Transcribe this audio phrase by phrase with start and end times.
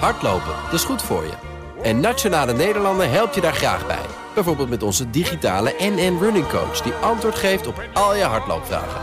[0.00, 1.32] Hardlopen, dat is goed voor je.
[1.82, 4.06] En Nationale Nederlanden helpt je daar graag bij.
[4.34, 6.80] Bijvoorbeeld met onze digitale NN Running Coach...
[6.80, 9.00] die antwoord geeft op al je hardloopvragen.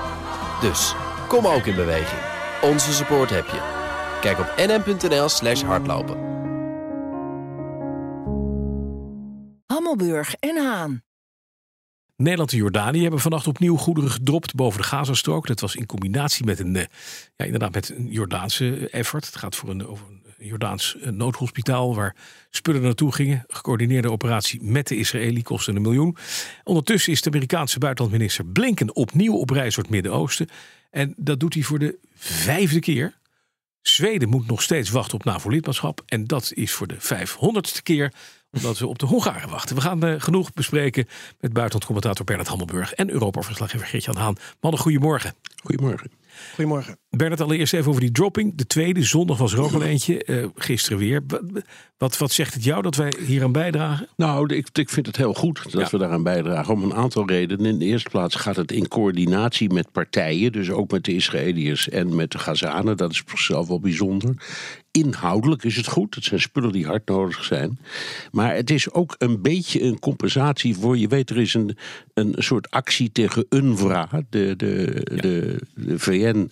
[0.62, 0.96] Dus,
[1.28, 2.22] kom ook in beweging.
[2.62, 3.80] Onze support heb je.
[4.22, 6.18] Kijk op nn.nl slash hardlopen.
[9.66, 11.02] Hammelburg en Haan.
[12.16, 15.48] Nederland en Jordanië hebben vannacht opnieuw goederen gedropt boven de Gazastrook.
[15.48, 16.86] Dat was in combinatie met een, eh,
[17.36, 19.26] ja, inderdaad met een Jordaanse effort.
[19.26, 22.16] Het gaat voor een, over een Jordaans eh, noodhospitaal waar
[22.50, 23.44] spullen naartoe gingen.
[23.48, 26.18] Gecoördineerde operatie met de Israëli kostte een miljoen.
[26.64, 30.50] Ondertussen is de Amerikaanse buitenlandminister Blinken opnieuw op reis door het Midden-Oosten.
[30.90, 33.20] En dat doet hij voor de vijfde keer.
[33.82, 36.04] Zweden moet nog steeds wachten op NAVO-lidmaatschap.
[36.06, 38.14] En dat is voor de vijfhonderdste keer
[38.52, 39.76] omdat we op de Hongaren wachten.
[39.76, 41.08] We gaan uh, genoeg bespreken
[41.40, 44.36] met buitenlandcommentator Bernard Hammelburg en Europa-verslaggever Geert-Jan Haan.
[44.60, 45.34] Mannen, goedemorgen.
[45.64, 46.12] Goedemorgen.
[46.54, 46.98] Goedemorgen.
[47.10, 48.56] Bernard, allereerst even over die dropping.
[48.56, 50.24] De tweede, zondag was er ook al eentje.
[50.26, 51.24] Uh, gisteren weer.
[51.98, 54.08] Wat, wat zegt het jou dat wij hier aan bijdragen?
[54.16, 56.74] Nou, ik, ik vind het heel goed dat we daaraan bijdragen.
[56.74, 57.66] Om een aantal redenen.
[57.66, 60.52] In de eerste plaats gaat het in coördinatie met partijen.
[60.52, 62.98] Dus ook met de Israëliërs en met de Gazanen.
[62.98, 64.36] Dat is op zichzelf wel bijzonder.
[64.92, 66.16] Inhoudelijk is het goed.
[66.16, 67.80] Het zijn spullen die hard nodig zijn.
[68.32, 70.98] Maar het is ook een beetje een compensatie voor.
[70.98, 71.78] Je weet, er is een,
[72.14, 75.22] een soort actie tegen UNVRA, de, de, ja.
[75.22, 76.52] de, de VN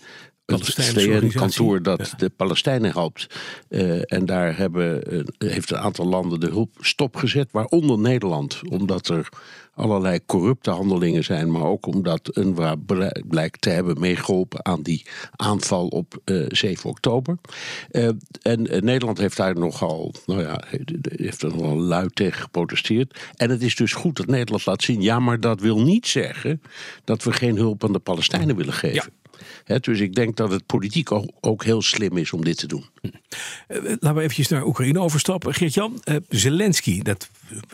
[0.50, 3.28] het VN-kantoor dat de Palestijnen helpt.
[3.70, 8.62] Uh, en daar hebben, uh, heeft een aantal landen de hulp stopgezet, waaronder Nederland.
[8.70, 9.30] Omdat er
[9.74, 12.76] allerlei corrupte handelingen zijn, maar ook omdat UNRWA
[13.28, 15.06] blijkt te hebben meegeholpen aan die
[15.36, 17.38] aanval op uh, 7 oktober.
[18.42, 20.64] en Nederland heeft daar nogal, nou ja,
[21.02, 23.20] heeft er nogal luid tegen geprotesteerd.
[23.36, 26.62] En het is dus goed dat Nederland laat zien, ja, maar dat wil niet zeggen
[27.04, 28.96] dat we geen hulp aan de Palestijnen willen geven.
[28.96, 29.19] Ja
[29.82, 32.86] dus ik denk dat het politiek ook, heel slim is om dit te doen.
[33.02, 33.08] Hm.
[33.68, 35.54] Eh, laten we eventjes naar Oekraïne overstappen.
[35.54, 37.30] Geert-Jan, uh, Zelensky, dat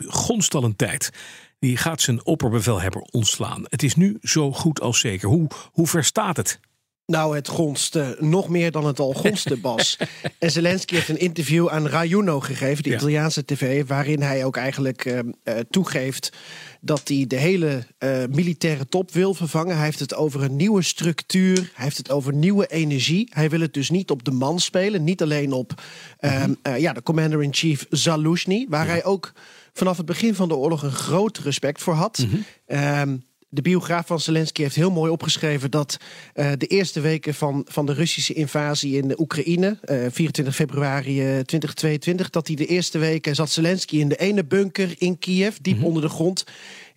[0.06, 1.10] gonst al een tijd.
[1.58, 3.64] Die gaat zijn opperbevelhebber ontslaan.
[3.68, 5.28] Het is nu zo goed als zeker.
[5.28, 6.60] Hoe, hoe ver staat het?
[7.06, 9.98] Nou, het gonste nog meer dan het al gonste, Bas.
[10.38, 13.86] en Zelensky heeft een interview aan Rajuno gegeven, de Italiaanse tv...
[13.86, 16.32] waarin hij ook eigenlijk uh, uh, toegeeft
[16.80, 19.76] dat hij de hele uh, militaire top wil vervangen.
[19.76, 21.56] Hij heeft het over een nieuwe structuur.
[21.56, 23.28] Hij heeft het over nieuwe energie.
[23.32, 25.04] Hij wil het dus niet op de man spelen.
[25.04, 25.82] Niet alleen op
[26.20, 26.76] mm -hmm.
[26.76, 28.66] ja, de commander-in-chief Zaluzhny...
[28.68, 28.90] waar ja.
[28.90, 29.32] hij ook
[29.72, 32.18] vanaf het begin van de oorlog een groot respect voor had...
[32.18, 35.96] Mm -hmm de biograaf van Zelensky heeft heel mooi opgeschreven dat
[36.34, 41.20] uh, de eerste weken van, van de Russische invasie in de Oekraïne, uh, 24 februari
[41.20, 45.56] uh, 2022, dat hij de eerste weken zat Zelensky in de ene bunker in Kiev,
[45.56, 45.88] diep mm -hmm.
[45.88, 46.44] onder de grond.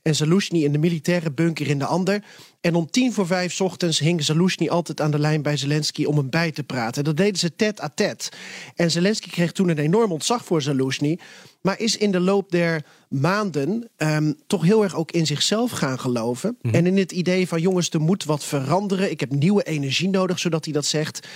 [0.01, 2.23] En Zaluzhny in de militaire bunker in de ander.
[2.61, 6.17] En om tien voor vijf ochtends hing Zaluzhny altijd aan de lijn bij Zelensky om
[6.17, 7.03] hem bij te praten.
[7.03, 8.29] Dat deden ze tet à tet.
[8.75, 11.19] En Zelensky kreeg toen een enorm ontzag voor Zaluzhny.
[11.61, 15.99] Maar is in de loop der maanden um, toch heel erg ook in zichzelf gaan
[15.99, 16.57] geloven.
[16.61, 16.73] Mm.
[16.73, 19.11] En in het idee van jongens, er moet wat veranderen.
[19.11, 21.27] Ik heb nieuwe energie nodig, zodat hij dat zegt.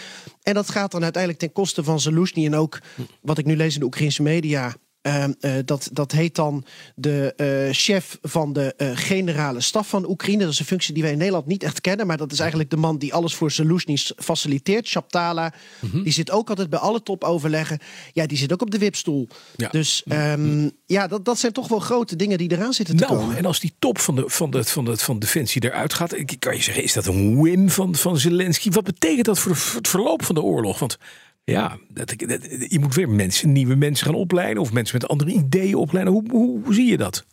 [0.41, 2.45] En dat gaat dan uiteindelijk ten koste van Zaluzhny.
[2.45, 2.79] En ook
[3.21, 4.75] wat ik nu lees in de Oekraïnse media
[5.07, 6.65] Uh, uh, dat, dat heet dan
[6.95, 10.43] de uh, chef van de generale staf van Oekraïne.
[10.43, 12.07] Dat is een functie die wij in Nederland niet echt kennen.
[12.07, 14.89] Maar dat is eigenlijk de man die alles voor Zelensky faciliteert.
[14.89, 15.53] Chaptala.
[15.79, 16.03] Mm -hmm.
[16.03, 17.79] Die zit ook altijd bij alle topoverleggen.
[18.13, 19.27] Ja, die zit ook op de wipstoel.
[19.55, 19.69] Ja.
[19.69, 23.17] Dus um, ja, dat, dat zijn toch wel grote dingen die eraan zitten te nou,
[23.17, 23.37] komen.
[23.37, 26.15] En als die top van, de, van, de, van, de, van Defensie eruit gaat.
[26.39, 28.69] Kan je zeggen, is dat een win van, van Zelensky?
[28.69, 30.79] Wat betekent dat voor, de, voor het verloop van de oorlog?
[30.79, 30.97] Want
[31.43, 35.31] ja, dat, dat, je moet weer mensen, nieuwe mensen gaan opleiden of mensen met andere
[35.31, 36.13] ideeën opleiden.
[36.13, 37.25] Hoe, hoe, hoe zie je dat?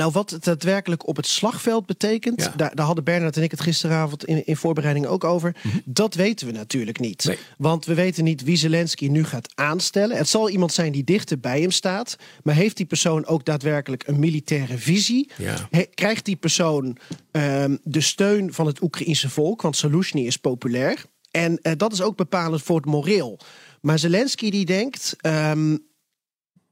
[0.00, 2.52] Nou, wat het daadwerkelijk op het slagveld betekent, ja.
[2.56, 5.56] daar, daar, hadden Bernard en ik het gisteravond in, in voorbereiding ook over.
[5.62, 5.82] Mm -hmm.
[5.84, 7.24] Dat weten we natuurlijk niet.
[7.24, 7.38] Nee.
[7.58, 10.16] Want we weten niet wie Zelensky nu gaat aanstellen.
[10.16, 12.16] Het zal iemand zijn die dichter bij hem staat.
[12.42, 15.30] Maar heeft die persoon ook daadwerkelijk een militaire visie?
[15.36, 15.68] Ja.
[15.70, 16.96] He, krijgt die persoon
[17.32, 19.62] um, de steun van het Oekraïense volk?
[19.62, 21.04] Want Soluzhny is populair.
[21.36, 23.38] En uh, dat is ook bepalend voor het moreel.
[23.80, 25.86] Maar Zelensky die denkt, um,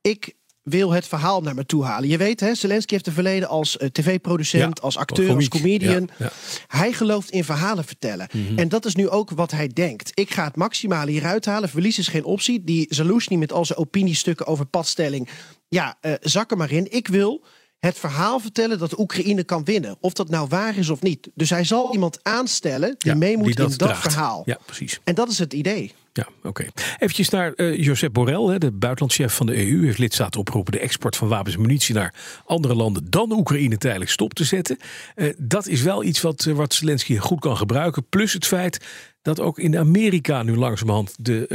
[0.01, 2.09] ik wil het verhaal naar me toe halen.
[2.09, 6.09] Je weet, hè, Zelensky heeft een verleden als uh, tv-producent, ja, als acteur, als comedian.
[6.19, 6.33] Ja, ja.
[6.67, 8.29] Hij gelooft in verhalen vertellen.
[8.33, 8.59] Mm -hmm.
[8.59, 10.11] En dat is nu ook wat hij denkt.
[10.15, 11.69] Ik ga het maximale hieruit halen.
[11.69, 12.65] Verlies is geen optie.
[12.65, 15.29] Die Zaluzhny met al zijn opiniestukken over padstelling.
[15.69, 16.93] Ja, uh, zak er maar in.
[16.93, 17.45] Ik wil
[17.85, 19.97] het verhaal vertellen dat Oekraïne kan winnen.
[20.01, 21.29] Of dat nou waar is of niet.
[21.35, 24.03] Dus hij zal iemand aanstellen die ja, mee moet die dat in dat draagt.
[24.03, 24.43] verhaal.
[24.45, 25.01] Ja, precies.
[25.05, 25.93] En dat is het idee.
[26.17, 26.67] Ja, oké.
[26.99, 31.17] Eventjes naar uh, Josep Borrell, de buitenlandchef van de EU, heeft lidstaten opgeroepen de export
[31.17, 32.15] van wapens en munitie naar
[32.45, 34.79] andere landen dan Oekraïne tijdelijk stop te zetten.
[35.17, 38.07] Uh, dat is wel iets wat, uh, wat Zelensky goed kan gebruiken.
[38.09, 38.87] Plus het feit
[39.23, 41.47] dat ook in Amerika nu langzamerhand de,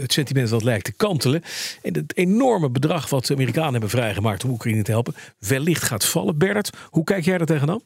[0.00, 1.42] het sentiment wat lijkt te kantelen.
[1.82, 6.04] En het enorme bedrag wat de Amerikanen hebben vrijgemaakt om Oekraïne te helpen, wellicht gaat
[6.04, 6.38] vallen.
[6.38, 7.80] Bernard, hoe kijk jij daar tegenaan?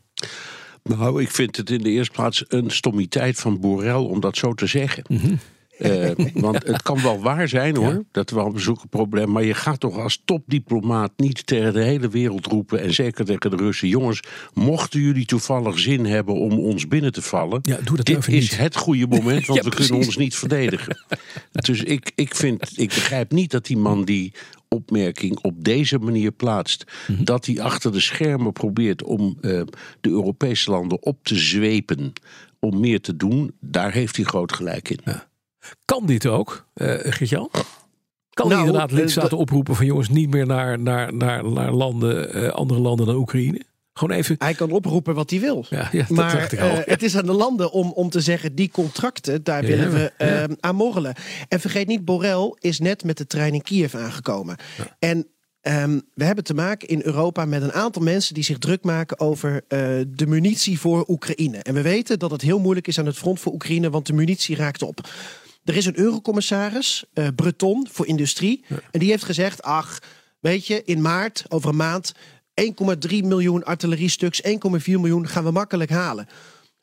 [0.82, 4.54] Nou, ik vind het in de eerste plaats een stommiteit van Borrell om dat zo
[4.54, 5.04] te zeggen.
[5.08, 5.38] Mm -hmm.
[5.84, 8.02] Uh, want het kan wel waar zijn hoor, ja.
[8.10, 9.30] dat we al bezoeken probleem.
[9.30, 12.80] Maar je gaat toch als topdiplomaat niet tegen de hele wereld roepen.
[12.80, 13.88] En zeker tegen de Russen.
[13.88, 14.20] Jongens,
[14.54, 17.60] mochten jullie toevallig zin hebben om ons binnen te vallen.
[17.62, 18.58] Ja, doe dat dit is niet.
[18.58, 19.88] het goede moment, want ja, we precies.
[19.88, 21.04] kunnen ons niet verdedigen.
[21.66, 24.32] dus ik, ik, vind, ik begrijp niet dat die man die
[24.68, 26.84] opmerking op deze manier plaatst.
[27.08, 27.24] Mm -hmm.
[27.24, 29.62] Dat hij achter de schermen probeert om uh,
[30.00, 32.12] de Europese landen op te zwepen.
[32.58, 35.00] Om meer te doen, daar heeft hij groot gelijk in.
[35.04, 35.30] Ja.
[35.84, 37.50] Kan dit ook, uh, Gert-Jan?
[38.30, 42.48] Kan nou, inderdaad lidstaten oproepen van jongens niet meer naar, naar, naar, naar landen, uh,
[42.48, 43.62] andere landen dan Oekraïne?
[43.92, 44.34] Gewoon even.
[44.38, 45.66] Hij kan oproepen wat hij wil.
[45.70, 49.44] Ja, ja, maar uh, het is aan de landen om, om te zeggen: die contracten,
[49.44, 50.12] daar ja, willen we
[50.48, 51.14] uh, aan morrelen.
[51.48, 54.56] En vergeet niet, Borrell is net met de trein in Kiev aangekomen.
[54.98, 55.26] En
[55.68, 59.20] Um, we hebben te maken in Europa met een aantal mensen die zich druk maken
[59.20, 59.78] over uh,
[60.08, 61.58] de munitie voor Oekraïne.
[61.58, 64.12] En we weten dat het heel moeilijk is aan het front voor Oekraïne, want de
[64.12, 65.08] munitie raakt op.
[65.64, 68.64] Er is een eurocommissaris, uh, Breton, voor industrie.
[68.68, 68.80] Ja.
[68.90, 69.98] En die heeft gezegd: ach,
[70.40, 72.12] weet je, in maart, over een maand,
[72.54, 72.66] 1,3
[73.08, 74.50] miljoen artilleriestuks, 1,4
[74.84, 76.26] miljoen gaan we makkelijk halen.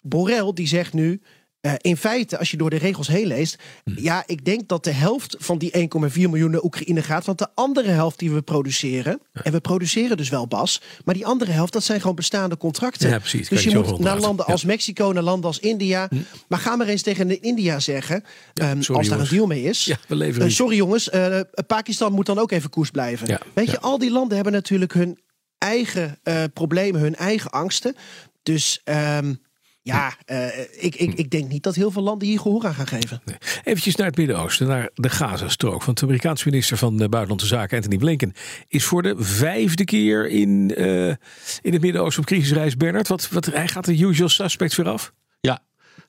[0.01, 1.21] Borrell die zegt nu:
[1.61, 3.91] uh, in feite, als je door de regels heen leest, hm.
[3.95, 7.25] ja, ik denk dat de helft van die 1,4 miljoen naar Oekraïne gaat.
[7.25, 9.43] Want de andere helft die we produceren, ja.
[9.43, 13.09] en we produceren dus wel Bas, maar die andere helft, dat zijn gewoon bestaande contracten.
[13.09, 13.49] Ja, precies.
[13.49, 14.67] Dus je, je moet naar landen als ja.
[14.67, 16.07] Mexico, naar landen als India.
[16.09, 16.15] Hm.
[16.47, 18.23] Maar ga maar eens tegen India zeggen, um,
[18.53, 19.29] sorry, als daar jongens.
[19.29, 19.85] een deal mee is.
[19.85, 23.39] Ja, we leven uh, sorry jongens, uh, Pakistan moet dan ook even koers blijven.
[23.53, 25.19] Weet je, al die landen hebben natuurlijk hun
[25.57, 26.19] eigen
[26.53, 27.95] problemen, hun eigen angsten.
[28.43, 28.81] Dus.
[28.83, 29.47] Um,
[29.89, 32.87] ja, uh, ik, ik, ik denk niet dat heel veel landen hier gehoor aan gaan
[32.87, 33.21] geven.
[33.25, 33.35] Nee.
[33.63, 35.83] Eventjes naar het Midden-Oosten, naar de Gazastrook.
[35.83, 38.33] Want de Amerikaanse minister van Buitenlandse Zaken, Anthony Blinken,
[38.67, 41.07] is voor de vijfde keer in, uh,
[41.61, 42.77] in het Midden-Oosten op crisisreis.
[42.77, 45.13] Bernard, wat, wat, hij gaat de usual suspects weer af?
[45.39, 45.59] Ja,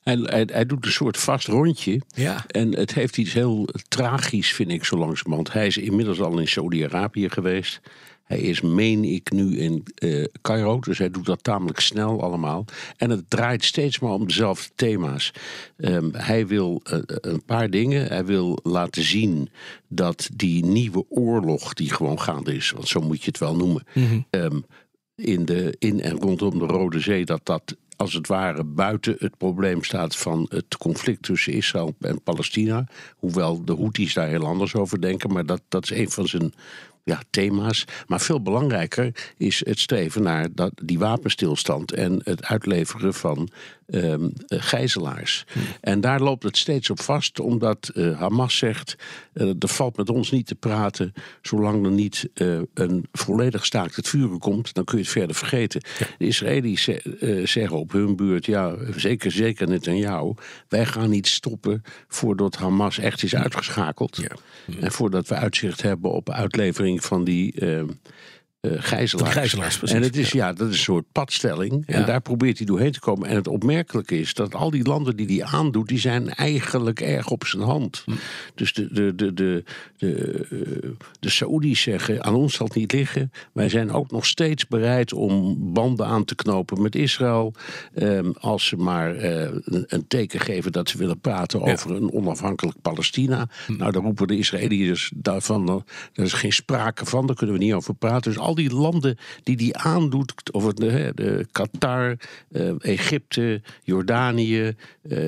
[0.03, 2.01] hij, hij, hij, doet een soort vast rondje.
[2.15, 2.45] Ja.
[2.47, 5.53] En het heeft iets heel tragisch, vind ik, zo langzamerhand.
[5.53, 7.81] Hij is inmiddels al in Saudi-Arabië geweest.
[8.31, 10.79] Hij is, meen ik, nu in uh, Cairo.
[10.79, 12.65] Dus hij doet dat tamelijk snel allemaal.
[12.97, 15.33] En het draait steeds maar om dezelfde thema's.
[15.77, 18.07] Um, hij wil uh, een paar dingen.
[18.07, 19.49] Hij wil laten zien
[19.87, 22.71] dat die nieuwe oorlog die gewoon gaande is.
[22.71, 23.83] Want zo moet je het wel noemen.
[23.93, 24.25] Mm-hmm.
[24.29, 24.65] Um,
[25.15, 27.25] in, de, in en rondom de Rode Zee.
[27.25, 32.21] Dat dat als het ware buiten het probleem staat van het conflict tussen Israël en
[32.21, 32.87] Palestina.
[33.15, 35.33] Hoewel de Houthis daar heel anders over denken.
[35.33, 36.53] Maar dat, dat is een van zijn
[37.03, 37.85] ja, thema's.
[38.07, 43.49] Maar veel belangrijker is het streven naar dat, die wapenstilstand en het uitleveren van
[43.91, 45.45] um, gijzelaars.
[45.51, 45.63] Hmm.
[45.81, 48.95] En daar loopt het steeds op vast, omdat uh, Hamas zegt:
[49.33, 53.95] uh, er valt met ons niet te praten zolang er niet uh, een volledig staakt
[53.95, 54.73] het vuren komt.
[54.73, 55.81] Dan kun je het verder vergeten.
[55.99, 56.05] Ja.
[56.17, 56.89] De Israëli's
[57.43, 60.35] zeggen op hun beurt: ja, zeker, zeker net aan jou.
[60.67, 64.17] Wij gaan niet stoppen voordat Hamas echt is uitgeschakeld.
[64.17, 64.35] Ja.
[64.65, 64.83] Hmm.
[64.83, 67.53] En voordat we uitzicht hebben op uitlevering van die.
[68.61, 69.33] Uh, gijzelaars.
[69.33, 69.95] gijzelaars precies.
[69.95, 70.47] En het is, ja.
[70.47, 70.53] ja.
[70.53, 71.83] dat is een soort padstelling.
[71.85, 71.93] Ja.
[71.93, 73.27] En daar probeert hij doorheen te komen.
[73.27, 77.29] En het opmerkelijke is dat al die landen die hij aandoet, die zijn eigenlijk erg
[77.29, 78.03] op zijn hand.
[78.05, 78.11] Hm.
[78.55, 79.63] Dus de, de, de, de,
[79.97, 83.31] de, de Saoedi's zeggen, aan ons zal het niet liggen.
[83.53, 87.53] Wij zijn ook nog steeds bereid om banden aan te knopen met Israël.
[87.95, 91.71] Um, als ze maar uh, een, een, teken geven dat ze willen praten ja.
[91.71, 93.47] over een onafhankelijk Palestina.
[93.65, 93.77] Hm.
[93.77, 97.73] Nou, daar roepen de Israëliërs daarvan, er is geen sprake van, daar kunnen we niet
[97.73, 98.31] over praten.
[98.31, 102.17] Dus al die landen die die aandoet, of het, de, de Qatar,
[102.51, 104.73] uh, Egypte, Jordanië, uh,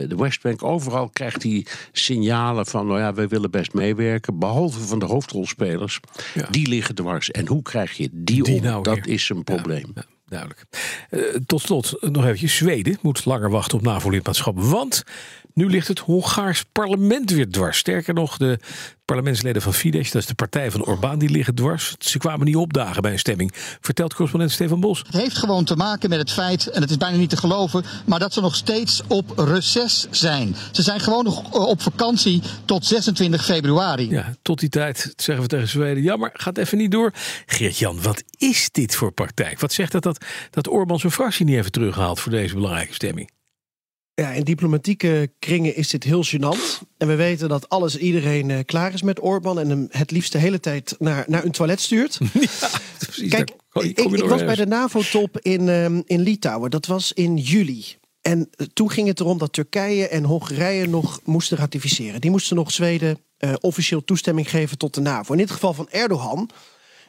[0.09, 4.99] de Westbank, overal krijgt hij signalen van, nou ja, wij willen best meewerken, behalve van
[4.99, 5.99] de hoofdrolspelers,
[6.33, 6.47] ja.
[6.49, 7.31] die liggen dwars.
[7.31, 8.63] En hoe krijg je die, die om?
[8.63, 9.91] Nou dat is een probleem.
[9.95, 10.03] Ja,
[10.33, 10.65] duidelijk.
[11.09, 12.55] Uh, tot slot nog eventjes.
[12.55, 14.59] Zweden moet langer wachten op NAVO-lidmaatschap.
[14.59, 15.03] Want
[15.53, 17.77] nu ligt het Hongaars parlement weer dwars.
[17.77, 18.59] Sterker nog, de
[19.05, 21.95] parlementsleden van Fidesz, dat is de partij van Orbán, die liggen dwars.
[21.97, 24.99] Ze kwamen niet opdagen bij een stemming, vertelt correspondent Stefan Bos.
[24.99, 27.83] Het heeft gewoon te maken met het feit, en het is bijna niet te geloven,
[28.05, 30.55] maar dat ze nog steeds op reces zijn.
[30.71, 34.09] Ze zijn gewoon nog op vakantie tot 26 februari.
[34.09, 37.11] Ja, tot die tijd zeggen we tegen Zweden, jammer, gaat even niet door.
[37.45, 39.59] Geert-Jan, wat is dit voor praktijk?
[39.59, 43.29] Wat zegt dat dat, dat Orbán zijn fractie niet even terughaalt voor deze belangrijke stemming?
[44.15, 46.87] Ja, in diplomatieke kringen is dit heel gênant.
[46.97, 50.31] En we weten dat alles iedereen uh, klaar is met Orbán en hem het liefst
[50.31, 52.19] de hele tijd naar, naar een toilet stuurt.
[52.33, 53.29] Ja, precies.
[53.29, 56.69] Kijk, Daar- ik, ik was bij de NAVO-top in, ehm, in Litouwen.
[56.71, 57.85] Dat was in juli.
[58.21, 62.21] En eh, toen ging het erom dat Turkije en Hongarije nog moesten ratificeren.
[62.21, 65.31] Die moesten nog Zweden eh, officieel toestemming geven tot de NAVO.
[65.31, 66.49] In dit geval van Erdogan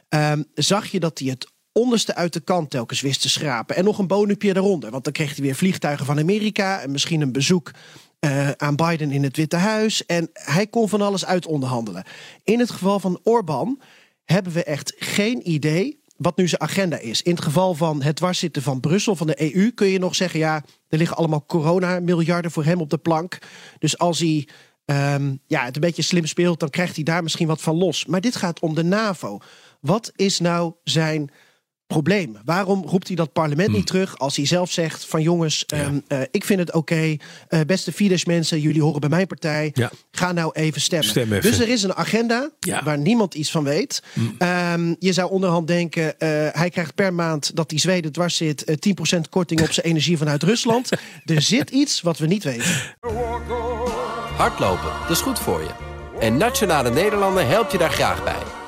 [0.08, 3.76] ehm, zag je dat hij het onderste uit de kant telkens wist te schrapen.
[3.76, 4.90] En nog een bonupje daaronder.
[4.90, 7.70] Want dan kreeg hij weer vliegtuigen van Amerika en misschien een bezoek
[8.18, 10.06] eh, aan Biden in het Witte Huis.
[10.06, 12.04] En hij kon van alles uit onderhandelen.
[12.44, 13.80] In het geval van Orbán
[14.24, 17.22] hebben we echt geen idee wat nu zijn agenda is.
[17.22, 20.38] In het geval van het dwarszitten van Brussel, van de EU, kun je nog zeggen:
[20.38, 23.38] ja, er liggen allemaal corona-miljarden voor hem op de plank.
[23.78, 24.48] Dus als hij
[24.84, 28.06] ehm, ja, het een beetje slim speelt, dan krijgt hij daar misschien wat van los.
[28.06, 29.38] Maar dit gaat om de NAVO.
[29.80, 31.30] Wat is nou zijn
[31.86, 32.36] probleem?
[32.44, 33.76] Waarom roept hij dat parlement Hmm.
[33.76, 37.16] niet terug als hij zelf zegt van jongens, ehm, eh, ik vind het oké,
[37.48, 39.90] eh, beste Fidesz mensen, jullie horen bij mijn partij, Ja.
[40.10, 41.08] ga nou even stemmen.
[41.08, 41.50] Stem even.
[41.50, 42.76] Dus er is een agenda Ja.
[42.76, 42.84] Hmm.
[42.84, 44.02] waar niemand iets van weet.
[44.38, 48.64] Ehm, je zou onderhand denken, eh, hij krijgt per maand dat die Zweden dwars zit,
[48.64, 50.88] eh, 10% korting op zijn energie vanuit Rusland.
[51.24, 52.64] er zit iets wat we niet weten.
[54.36, 55.70] Hardlopen, dat is goed voor je.
[56.20, 58.53] En Nationale Nederlanden helpt je daar graag bij.